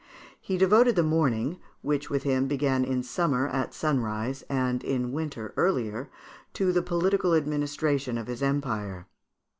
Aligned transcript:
He 0.39 0.57
devoted 0.57 0.95
the 0.95 1.03
morning, 1.03 1.59
which 1.83 2.09
with 2.09 2.23
him 2.23 2.47
began 2.47 2.83
in 2.83 3.03
summer 3.03 3.47
at 3.47 3.71
sunrise, 3.75 4.41
and 4.49 4.83
in 4.83 5.11
winter 5.11 5.53
earlier, 5.55 6.09
to 6.53 6.71
the 6.73 6.81
political 6.81 7.35
administration 7.35 8.17
of 8.17 8.25
his 8.25 8.41
empire. 8.41 9.05